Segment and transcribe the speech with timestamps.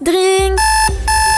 [0.00, 0.56] Drink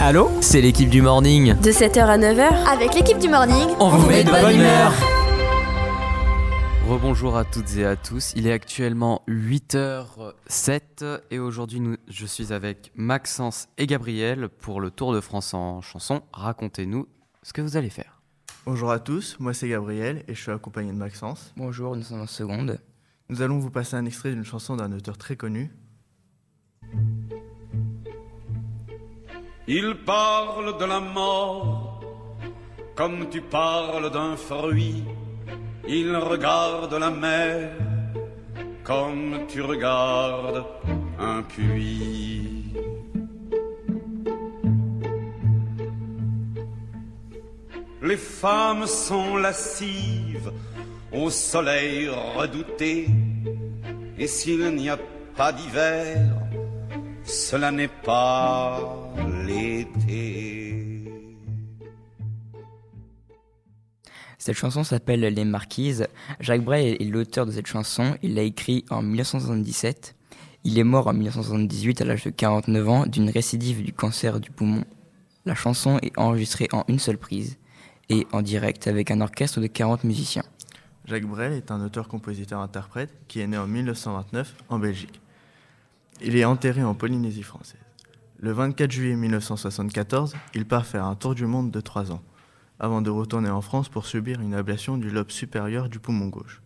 [0.01, 1.55] Allô C'est l'équipe du morning.
[1.61, 4.93] De 7h à 9h, avec l'équipe du morning, on, vous met de bonne humeur.
[6.87, 8.35] Rebonjour à toutes et à tous.
[8.37, 15.15] Il est actuellement 8h07 et aujourd'hui je suis avec Maxence et Gabriel pour le Tour
[15.15, 16.21] de France en chanson.
[16.35, 17.09] Racontez-nous
[17.43, 18.21] ce que vous allez faire.
[18.67, 21.55] Bonjour à tous, moi c'est Gabriel et je suis accompagné de Maxence.
[21.57, 22.79] Bonjour, nous sommes en seconde.
[23.31, 25.71] Nous allons vous passer un extrait d'une chanson d'un auteur très connu.
[29.67, 32.01] Il parle de la mort
[32.95, 35.05] comme tu parles d'un fruit.
[35.89, 37.71] Il regarde la mer
[38.85, 40.65] comme tu regardes
[41.19, 42.75] un puits.
[48.03, 50.51] Les femmes sont lascives
[51.13, 53.09] au soleil redouté,
[54.19, 54.99] et s'il n'y a
[55.37, 56.17] pas d'hiver,
[57.25, 59.00] cela n'est pas
[59.47, 61.05] l'été.
[64.39, 66.07] Cette chanson s'appelle Les Marquises.
[66.41, 68.17] Jacques Brel est l'auteur de cette chanson.
[68.23, 70.17] Il l'a écrit en 1977.
[70.65, 74.51] Il est mort en 1978 à l'âge de 49 ans d'une récidive du cancer du
[74.51, 74.85] poumon.
[75.47, 77.59] La chanson est enregistrée en une seule prise
[78.09, 80.45] et en direct avec un orchestre de 40 musiciens.
[81.07, 85.21] Jacques Brel est un auteur-compositeur-interprète qui est né en 1929 en Belgique.
[86.23, 87.81] Il est enterré en Polynésie française.
[88.43, 92.23] Le 24 juillet 1974, il part faire un tour du monde de trois ans,
[92.79, 96.63] avant de retourner en France pour subir une ablation du lobe supérieur du poumon gauche.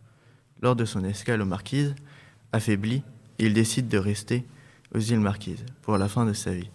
[0.63, 1.97] Lors de son escale aux Marquises,
[2.53, 3.03] affaibli,
[3.41, 4.47] il décide de rester
[4.95, 6.71] aux îles Marquises pour la fin de sa vie.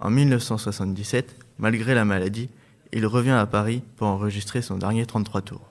[0.00, 2.50] En 1977, malgré la maladie,
[2.92, 5.70] il revient à Paris pour enregistrer son dernier 33 tours.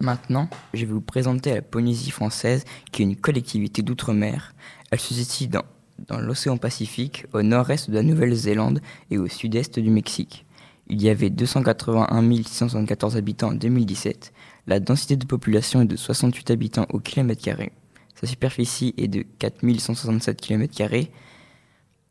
[0.00, 4.52] Maintenant, je vais vous présenter la Polynésie française, qui est une collectivité d'outre-mer.
[4.90, 5.64] Elle se situe dans
[6.08, 10.44] dans l'océan Pacifique, au nord-est de la Nouvelle-Zélande et au sud-est du Mexique.
[10.88, 14.32] Il y avait 281 674 habitants en 2017.
[14.66, 17.72] La densité de population est de 68 habitants au kilomètre carré.
[18.20, 20.68] Sa superficie est de 4167 km.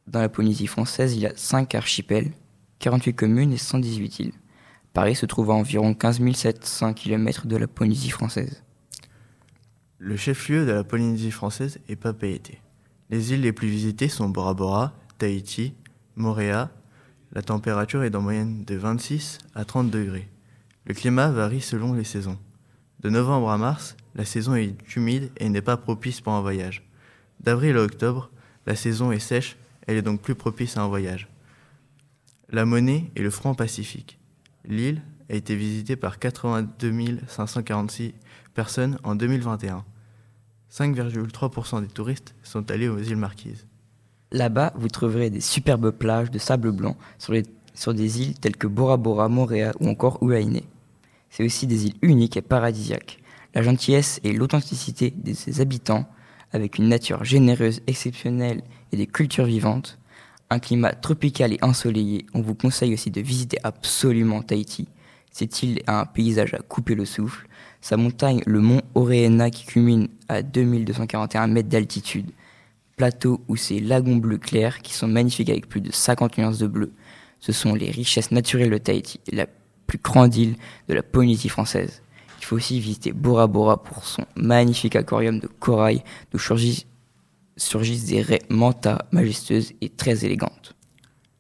[0.08, 2.32] Dans la Polynésie française, il y a 5 archipels,
[2.80, 4.34] 48 communes et 118 îles.
[4.94, 8.64] Paris se trouve à environ 15 700 km de la Polynésie française.
[10.00, 12.58] Le chef-lieu de la Polynésie française est Papeete.
[13.12, 15.74] Les îles les plus visitées sont Bora Bora, Tahiti,
[16.16, 16.72] Moréa.
[17.34, 20.30] La température est en moyenne de 26 à 30 degrés.
[20.86, 22.40] Le climat varie selon les saisons.
[23.02, 26.88] De novembre à mars, la saison est humide et n'est pas propice pour un voyage.
[27.42, 28.32] D'avril à octobre,
[28.66, 29.58] la saison est sèche,
[29.88, 31.28] elle est donc plus propice à un voyage.
[32.50, 34.20] La monnaie est le franc pacifique.
[34.64, 38.14] L'île a été visitée par 82 546
[38.54, 39.84] personnes en 2021.
[40.72, 43.66] 5,3% des touristes sont allés aux îles Marquises.
[44.32, 48.96] Là-bas, vous trouverez des superbes plages de sable blanc sur, des îles telles que Bora
[48.96, 50.64] Bora, Moréa ou encore Huaïné.
[51.30, 53.20] C'est aussi des îles uniques et paradisiaques.
[53.54, 56.08] La gentillesse et l'authenticité de ses habitants,
[56.54, 58.62] avec une nature généreuse, exceptionnelle
[58.94, 60.00] et des cultures vivantes,
[60.50, 64.88] un climat tropical et ensoleillé, on vous conseille aussi de visiter absolument Tahiti.
[65.32, 67.48] Cette île a un paysage à couper le souffle,
[67.80, 72.30] sa montagne, le mont Oreena, qui culmine à 2241 mètres d'altitude.
[72.98, 76.68] Plateau où ces lagons bleus clairs qui sont magnifiques avec plus de 50 nuances de
[76.68, 76.92] bleu.
[77.40, 79.48] Ce sont les richesses naturelles de Tahiti, la
[79.88, 80.56] plus grande île
[80.88, 82.04] de la Polynésie française.
[82.40, 86.86] Il faut aussi visiter Bora Bora pour son magnifique aquarium de corail d'où surgissent,
[87.56, 90.76] surgissent des raies manta majestueuses et très élégantes.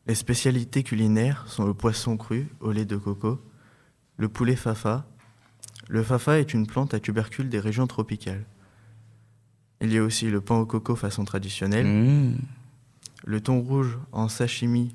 [0.08, 3.40] Les spécialités culinaires sont le poisson cru au lait de coco,
[4.22, 5.04] le poulet fafa,
[5.90, 8.46] le fafa est une plante à tubercules des régions tropicales.
[9.82, 12.38] Il y a aussi le pain au coco façon traditionnelle, mmh.
[13.26, 14.94] le thon rouge en sashimi,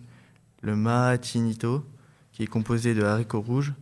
[0.62, 1.84] le maatinito,
[2.30, 3.74] qui est composé de haricots rouges,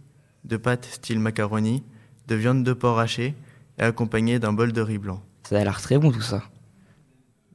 [0.44, 1.82] de pâtes style macaroni,
[2.26, 3.34] de viande de porc hachée
[3.78, 5.22] et accompagné d'un bol de riz blanc.
[5.42, 6.42] Ça a l'air très bon tout ça.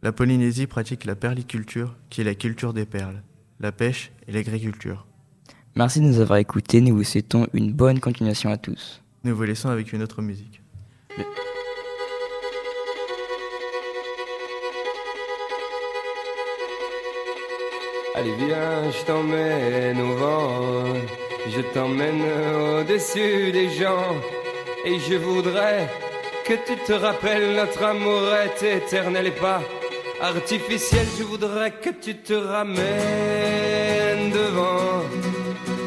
[0.04, 3.24] La Polynésie pratique la perliculture, qui est la culture des perles,
[3.60, 5.08] la pêche et l'agriculture.
[5.80, 9.02] Merci de nous avoir écoutés, nous vous souhaitons une bonne continuation à tous.
[9.24, 10.60] Nous vous laissons avec une autre musique.
[18.14, 20.84] Allez viens, je t'emmène au vent,
[21.48, 22.24] je t'emmène
[22.82, 24.18] au-dessus des gens,
[24.86, 25.88] et je voudrais
[26.44, 29.62] que tu te rappelles notre amour est éternel et pas
[30.20, 31.08] artificiel.
[31.18, 32.80] Je voudrais que tu te ramènes
[34.32, 35.06] devant,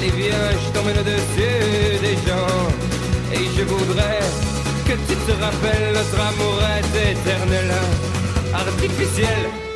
[0.00, 2.68] Allez viens, je t'emmène au-dessus des gens.
[3.34, 4.20] Et je voudrais
[4.86, 7.70] que tu te rappelles notre amour est éternel,
[8.54, 9.69] artificiel.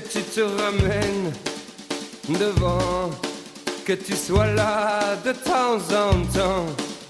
[0.00, 1.32] Tu te ramènes
[2.28, 3.10] devant,
[3.84, 6.66] que tu sois là de temps en temps.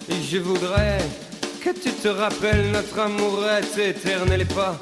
[0.09, 0.99] Et je voudrais
[1.63, 4.79] que tu te rappelles, notre amour est éternel et pas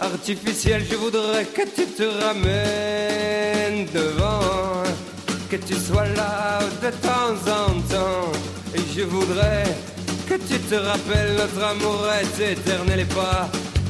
[0.00, 0.84] artificiel.
[0.90, 4.82] Je voudrais que tu te ramènes devant,
[5.50, 8.32] que tu sois là de temps en temps.
[8.74, 9.64] Et je voudrais
[10.28, 13.48] que tu te rappelles, notre amour est éternel et pas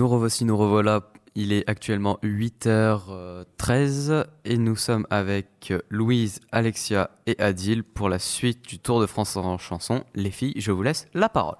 [0.00, 1.02] nous revoici, nous revoilà.
[1.34, 8.66] Il est actuellement 8h13 et nous sommes avec Louise, Alexia et Adil pour la suite
[8.66, 10.02] du Tour de France en chanson.
[10.14, 11.58] Les filles, je vous laisse la parole.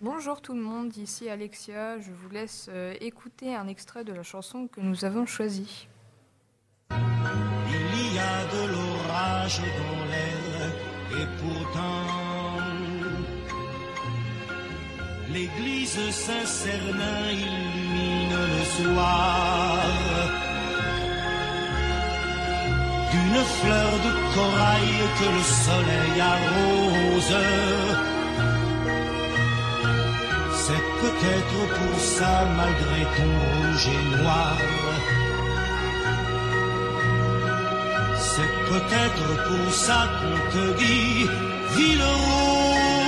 [0.00, 1.98] Bonjour tout le monde, ici Alexia.
[1.98, 5.88] Je vous laisse euh, écouter un extrait de la chanson que nous avons choisie.
[6.92, 10.70] Il y a de l'orage dans l'air
[11.10, 12.23] et pourtant
[15.34, 19.80] L'église Saint-Cernin illumine le soir
[23.10, 27.36] d'une fleur de corail que le soleil arrose.
[30.64, 34.56] C'est peut-être pour ça, malgré ton rouge et noir,
[38.30, 41.28] c'est peut-être pour ça qu'on te dit
[41.76, 43.03] ville rose.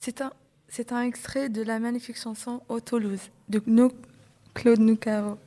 [0.00, 0.32] C'est un,
[0.68, 3.62] c'est un extrait de la magnifique chanson Au Toulouse de
[4.54, 5.38] Claude Nougaro.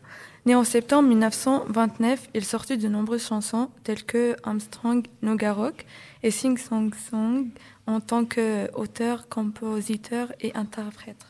[0.45, 5.85] Né en septembre 1929, il sortit de nombreuses chansons telles que Armstrong Nogarok
[6.21, 7.49] et Sing Song Song
[7.87, 11.25] en tant qu'auteur, compositeur et interprète.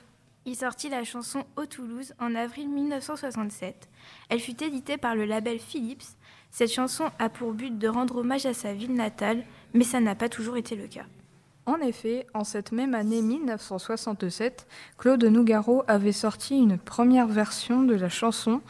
[0.45, 3.89] Il sortit la chanson Au Toulouse en avril 1967.
[4.29, 6.15] Elle fut éditée par le label Philips
[6.57, 9.44] cette chanson a pour but de rendre hommage à sa ville natale,
[9.74, 11.04] mais ça n'a pas toujours été le cas.
[11.66, 14.66] En effet, en cette même année 1967,
[14.98, 18.62] Claude Nougaro avait sorti une première version de la chanson.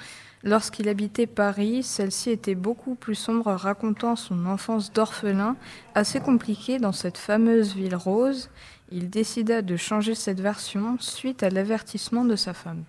[0.42, 5.56] Lorsqu'il habitait Paris, celle-ci était beaucoup plus sombre, racontant son enfance d'orphelin,
[5.94, 8.50] assez compliquée dans cette fameuse ville rose.
[8.92, 12.84] Il décida de changer cette version suite à l'avertissement de sa femme.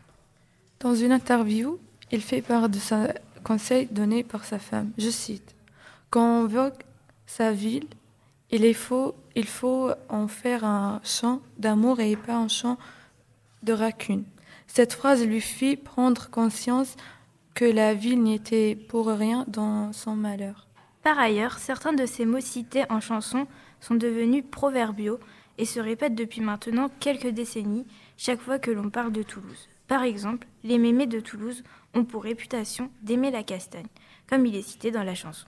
[0.80, 1.78] Dans une interview,
[2.12, 3.08] il fait part de sa
[3.46, 4.90] conseil donné par sa femme.
[4.98, 5.54] Je cite
[6.10, 6.72] Quand on veut
[7.26, 7.86] sa ville,
[8.50, 12.76] il, faut, il faut en faire un chant d'amour et pas un chant
[13.62, 14.24] de rancune.
[14.66, 16.96] Cette phrase lui fit prendre conscience
[17.54, 20.66] que la ville n'était pour rien dans son malheur.
[21.04, 23.46] Par ailleurs, certains de ces mots cités en chanson
[23.80, 25.20] sont devenus proverbiaux
[25.56, 27.86] et se répètent depuis maintenant quelques décennies
[28.16, 29.68] chaque fois que l'on parle de Toulouse.
[29.86, 31.62] Par exemple, les mémés de Toulouse
[31.96, 33.86] ont pour réputation d'aimer la castagne,
[34.28, 35.46] comme il est cité dans la chanson.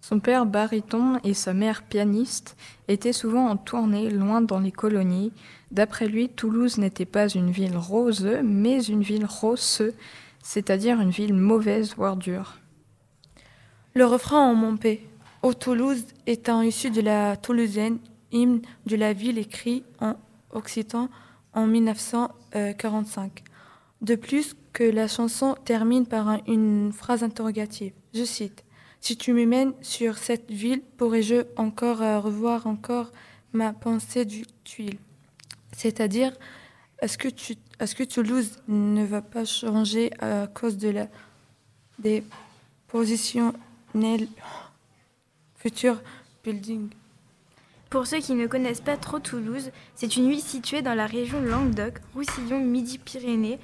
[0.00, 5.32] Son père baryton et sa mère pianiste étaient souvent en tournée loin dans les colonies.
[5.72, 9.82] D'après lui, Toulouse n'était pas une ville rose, mais une ville rose,
[10.42, 12.58] c'est-à-dire une ville mauvaise, voire dure.
[13.94, 15.08] Le refrain en montée
[15.42, 17.98] Au Toulouse étant issu de la toulousaine,
[18.30, 20.14] hymne de la ville écrit en
[20.52, 21.08] occitan
[21.52, 23.42] en 1945.
[24.02, 27.92] De plus que la chanson termine par une phrase interrogative.
[28.12, 28.64] Je cite
[29.00, 33.10] Si tu me mènes sur cette ville, pourrais-je encore euh, revoir encore
[33.52, 34.98] ma pensée du tuile
[35.72, 36.32] C'est-à-dire,
[37.00, 41.08] est-ce que, tu, est-ce Toulouse ne va pas changer à cause de la,
[41.98, 42.22] des
[42.88, 43.54] positionnel
[45.56, 46.02] futur
[46.44, 46.90] building?
[47.90, 51.40] Pour ceux qui ne connaissent pas trop Toulouse, c'est une ville située dans la région
[51.40, 53.60] Languedoc, Roussillon, Midi-Pyrénées,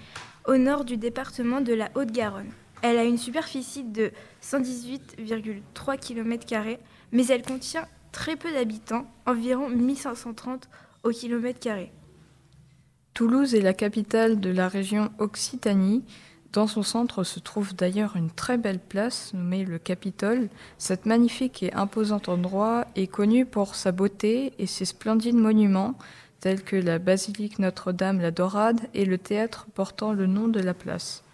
[0.46, 2.50] au nord du département de la Haute-Garonne.
[2.82, 4.12] Elle a une superficie de
[4.42, 6.46] 118,3 km,
[7.12, 10.68] mais elle contient très peu d'habitants, environ 1530
[11.02, 11.92] au kilomètre carré.
[13.14, 16.04] Toulouse est la capitale de la région Occitanie.
[16.52, 20.50] Dans son centre se trouve d'ailleurs une très belle place nommée le Capitole.
[20.76, 25.94] Cette magnifique et imposante endroit est connu pour sa beauté et ses splendides monuments
[26.40, 30.74] tels que la basilique Notre-Dame la Dorade et le théâtre portant le nom de la
[30.74, 31.24] place.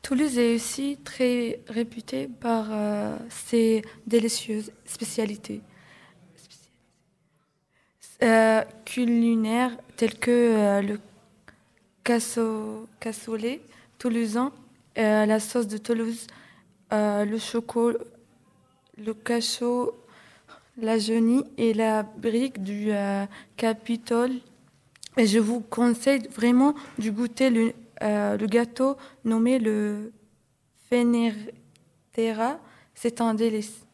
[0.00, 5.60] Toulouse est aussi très réputée par euh, ses délicieuses spécialités
[8.22, 10.98] euh, culinaires telles que euh, le
[12.04, 13.60] cassoulet
[13.98, 14.52] toulousain,
[14.96, 16.26] la sauce de Toulouse,
[16.90, 17.98] le chocolat,
[18.96, 19.94] le cachot,
[20.76, 22.90] la genie et la brique du
[23.56, 24.32] Capitole.
[25.16, 27.72] Et je vous conseille vraiment de goûter le,
[28.02, 30.12] euh, gâteau nommé le
[30.90, 32.58] Fenertera,
[32.94, 33.86] c'est un délice.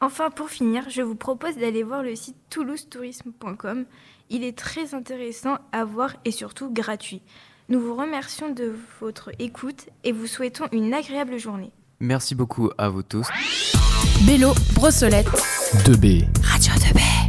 [0.00, 3.84] Enfin, pour finir, je vous propose d'aller voir le site toulousetourisme.com.
[4.30, 7.20] Il est très intéressant à voir et surtout gratuit.
[7.70, 11.70] Nous vous remercions de votre écoute et vous souhaitons une agréable journée.
[12.00, 13.28] Merci beaucoup à vous tous.
[14.26, 15.28] Bélo, Brossolette.
[15.84, 16.26] 2B.
[16.42, 17.19] Radio 2B.